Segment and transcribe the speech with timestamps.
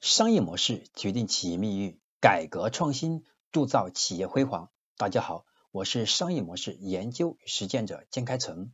[0.00, 4.70] 商业模式决定企业命运，改革创新铸造企业辉煌。
[4.96, 8.70] 大家好，我是商业模式研究与实践者金开成，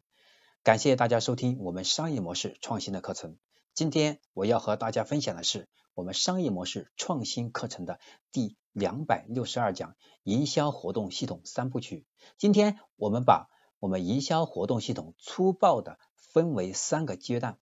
[0.62, 3.38] 感谢大家收听我们商业模式创新的课程。
[3.72, 8.00] 今天我要和大家分享的是我们商业模式创新课程的
[8.30, 12.04] 第两百六十二讲——营销活动系统三部曲。
[12.36, 13.48] 今天我们把
[13.78, 17.58] 我们营销活动系统粗暴的分为三个阶段：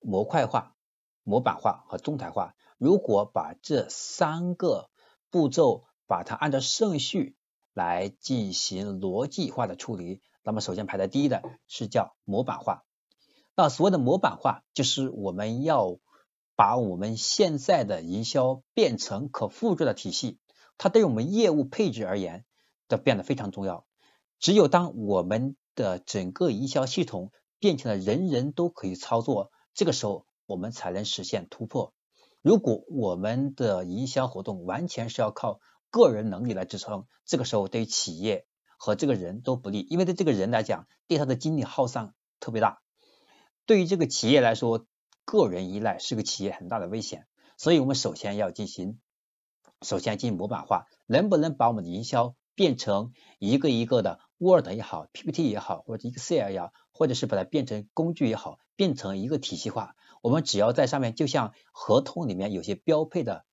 [0.00, 0.77] 模块化。
[1.28, 4.88] 模板化和动态化，如果把这三个
[5.28, 7.36] 步骤把它按照顺序
[7.74, 12.86] 来进行逻辑化的处理，那么首先排在第一的是叫模板化。
[13.54, 15.98] 那所谓的模板化，就是我们要
[16.56, 20.38] 把我们现在的营销变成可复制的体系，
[20.78, 22.46] 它对于我们业务配置而言
[22.88, 23.84] 的变得非常重要。
[24.38, 30.24] 只有当我们的整个营销系统变成了人人都可以操作，这个时候。
[30.48, 31.92] 我们才能实现突破。
[32.40, 38.46] 如果我们的营销活动完全是要靠个人能力来支撑，这个时候对于企业
[38.78, 42.80] 和这个人都不利，因为对这个人来讲，对他的精力耗散特别大。
[43.66, 44.86] 对于这个企业来说，
[45.26, 47.26] 个人依赖是个企业很大的危险。
[47.58, 48.98] 所以我们首先要进行，
[49.82, 59.96] 首先进行模板化，能不能把我们的营销变成一个一个的 Word 也好，PPT 也好，或者 Excel 也好，或者是把它变成工具也好，变成一个体系化。
[60.22, 63.44] 我们只要在上面，就像合同里面有些标配的，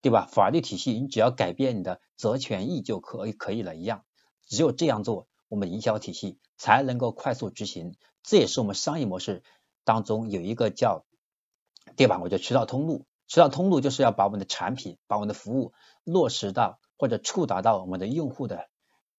[0.00, 0.28] 对吧？
[0.30, 4.04] 法律体系，你只要改变你的责权益就可以可以了一样。
[4.46, 7.96] 只有这样做，我们营销体系才能够快速执行。
[8.22, 9.42] 这也是我们商业模式
[9.84, 11.04] 当中有一个叫，
[11.96, 12.20] 对吧？
[12.22, 13.06] 我叫渠道通路。
[13.26, 15.72] 渠道通路就是要把我们的产品、把我们的服务
[16.04, 18.68] 落实到或者触达到我们的用户的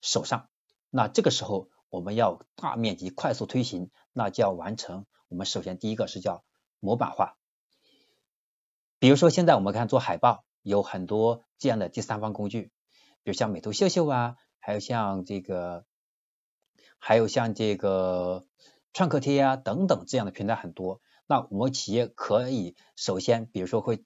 [0.02, 0.50] 手上。
[0.90, 5.06] 那这个时候，我们要大面积快速推行，那就要完成。
[5.30, 6.44] 我们首先第一个是叫。
[6.84, 7.38] 模板化，
[9.00, 12.74] 比如说现在我们看做海报，有很多这样的第三方工具，
[13.24, 15.86] 比如像美图秀秀啊，还有像这个，
[17.00, 18.46] 还有像这个
[18.92, 21.00] 创客贴啊等等这样的平台很多。
[21.26, 24.04] 那我们企业可以首先，比如说会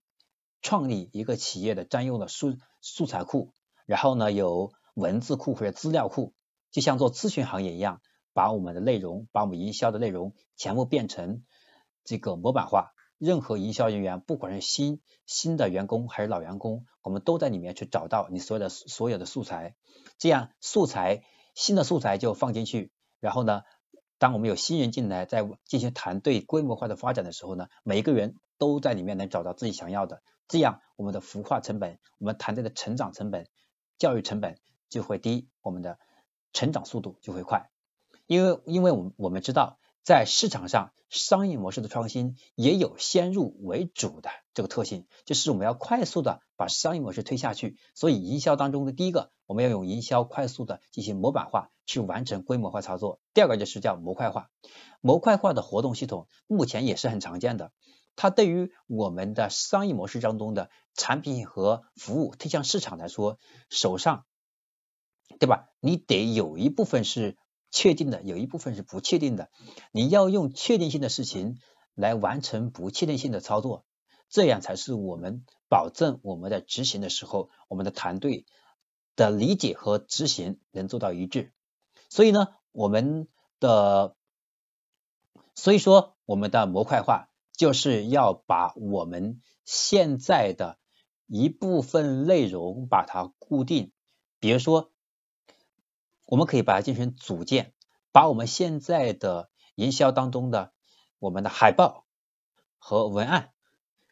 [0.61, 3.55] 创立一个企业的专用的素素材库，
[3.87, 6.35] 然后呢有文字库或者资料库，
[6.69, 8.01] 就像做咨询行业一样，
[8.33, 11.41] 把我们的内容，把我们营销的内容全部变成。
[12.07, 19.75] 这个模板化，任何营销人员，不管是新新的员工还是老员工，我们都在里面去找到你所有的所有的素材，
[20.17, 23.63] 这样素材新的素材就放进去，然后呢，
[24.19, 33.49] 当我们有新人进来，在进行团队规模化的发展的时候呢，每一个人都在里面能找到自己想要的，这样我们的孵化成本，我们团队的成长成本、
[33.97, 34.57] 教育成本
[34.87, 35.99] 就会低，我们的
[36.53, 37.69] 成长速度就会快，
[38.27, 39.77] 因为因为我们我们知道。
[40.07, 47.75] 在市场上，商业模式的创新也有先入为主的这个特性，就是我们要快速的把商业模式推下去。
[47.93, 53.19] 所以，营销当中的第一个，我们要用营销快速的进行模板化，去完成规模化操作。
[53.33, 54.49] 第二个就是叫模块化，
[55.01, 57.73] 模块化的活动系统目前也是很常见的。
[58.15, 63.39] 它对于我们的商业模式当中的产品和服务推向市场来说，
[63.69, 64.23] 手上，
[65.37, 65.67] 对吧？
[65.81, 67.35] 你得有一部分是。
[67.69, 69.49] 确定的有一部分是不确定的，
[69.91, 71.59] 你要用确定性的事情
[71.93, 73.85] 来完成不确定性的操作，
[74.29, 78.45] 这样才是我们保证我们在执行的时候，我们的团队
[79.15, 81.51] 的理解和执行能做到一致。
[82.09, 83.27] 所以呢，我们
[83.59, 84.15] 的
[85.53, 90.79] 所以说我们的模块化就是要把我们现在的
[91.25, 93.91] 一部分内容把它固定，
[94.39, 94.91] 比如说。
[96.27, 97.73] 我们可以把它进行组件，
[98.11, 100.73] 把我们现在的营销当中的
[101.19, 102.05] 我们的海报
[102.77, 103.51] 和文案，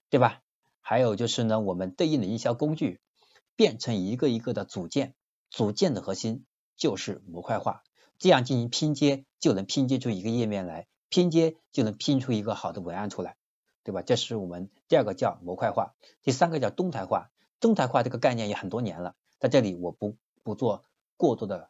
[0.10, 0.42] 对吧？
[0.80, 3.02] 还有就是呢，我们对应的营销工具
[3.58, 5.14] 变成一个一个的组件，
[5.50, 6.46] 组件的核心
[6.78, 7.84] 就是模块化，
[8.18, 13.36] 这样进行拼接就能拼接出一个页面来，拼接就能拼出一个好的文案出来，
[13.84, 14.02] 对吧？
[14.02, 17.30] 这是我们第二个叫模块化，第三个叫动态化。
[17.60, 20.86] 动态化这个概念也很多年了，在这里我不不做
[21.18, 21.70] 过多的。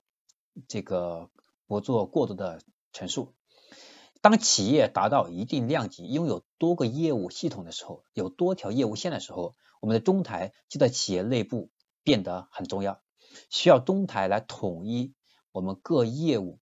[0.68, 1.30] 这个
[1.68, 2.62] 不做过多的
[2.94, 3.34] 陈述。
[4.22, 11.70] 当企业达到一定量级，拥有多个业务系统的时候，有多条业务线的时候，我们的中台就在企业内部
[12.04, 13.02] 变得很重要，
[13.52, 15.14] 需要中台来统一
[15.52, 16.60] 我们各业务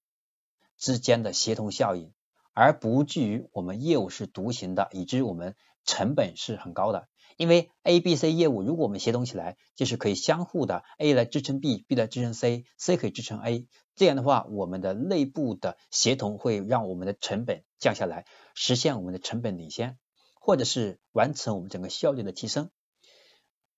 [0.78, 2.12] 之间的协同效应，
[2.52, 5.56] 而不至于我们业务是独行的，以至于我们
[5.86, 7.08] 成本是很高的。
[7.38, 13.68] 因为 A、B、C 业务，如果我们协同起来，就是可以相互的 A 来支撑 B，B 来支撑 C，C 可以支撑 A。
[13.96, 18.26] 这样的话，我们的内部的协同会让我们的成本降下来，
[18.56, 19.98] 实现我们的成本领先。
[20.46, 22.70] 或者是完成我们整个效率的提升。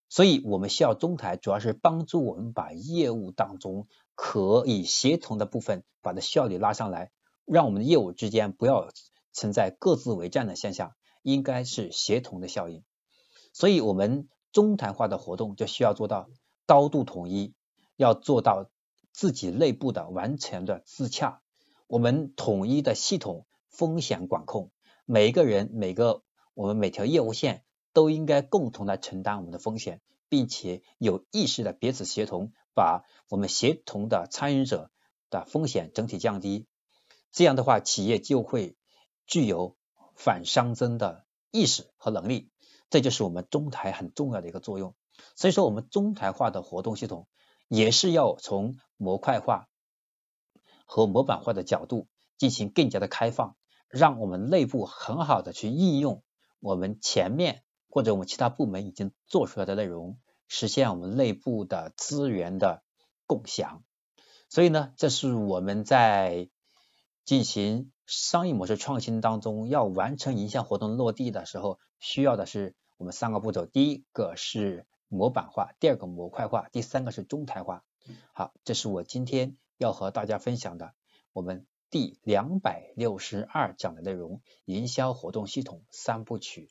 [0.09, 7.11] 所以，我们需要中台，主要是帮助我们把业务当中可以协同的部分，把它效率拉上来，
[7.45, 8.89] 让我们的业务之间不要
[9.31, 12.83] 存在各自为战的现象，应该是协同的效应。
[13.55, 16.29] 所以，我们中台化的活动就需要做到
[16.65, 17.53] 高度统一，
[17.95, 18.69] 要做到
[19.13, 21.41] 自己内部的完全的自洽。
[21.87, 24.71] 我们统一的系统风险管控，
[25.05, 26.21] 每一个人、每个
[26.53, 27.63] 我们每条业务线。
[27.93, 34.91] 都应该共同来承担我们的风险，并且有意识的彼此协同，把我们协同的参与者
[35.29, 36.67] 的风险整体降低。
[37.31, 38.75] 这样的话，企业就会
[39.25, 39.77] 具有
[40.13, 42.49] 反熵增的意识和能力。
[42.89, 44.95] 这就是我们中台很重要的一个作用。
[45.35, 47.27] 所以说，我们中台化的活动系统
[47.67, 49.67] 也是要从模块化
[50.85, 53.55] 和模板化的角度进行更加的开放，
[53.89, 56.23] 让我们内部很好的去应用
[56.59, 57.61] 我们前面。
[57.87, 62.83] 或者我们其他部门已经做出来的内容，实现我们内部的资源的
[63.25, 63.85] 共享。
[64.49, 66.49] 所以呢，这是我们在
[67.23, 77.83] 进行商业模式创新当中，要完成营销活动落地的时候，需要的是我们三个步骤：第一个是模板化，第二个模块化，第三个是中台化。
[78.33, 80.93] 好，这是我今天要和大家分享的
[81.33, 86.69] 我们第两百六十二讲的内容——营销活动系统三部曲。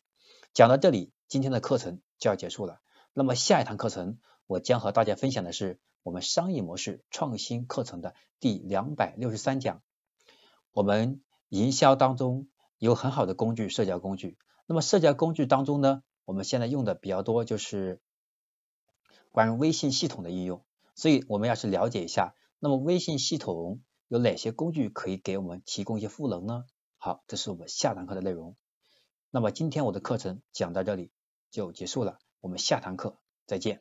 [0.52, 2.80] 讲到这里，今天的课程就要结束了。
[3.12, 9.82] 那么下一堂课程，我将和大家分享的是我们商业模式创新课程的第两百六十三讲。
[10.72, 11.22] 我们
[11.54, 12.48] 营销当中
[12.78, 14.36] 有很好的工具，社交工具。
[14.66, 18.00] 那么社交工具当中呢，我们现在用的比较多就是
[19.30, 20.64] 关于微信系统的应用。
[20.96, 26.64] 所以我们要去了解一下，那么微信系统有哪些工具可以给我们提供一些赋能呢？
[26.98, 28.56] 好，这是我们下堂课的内容。
[29.30, 31.12] 那么今天我的课程讲到这里
[31.52, 33.16] 就结束了，我们下堂课
[33.46, 33.80] 再见。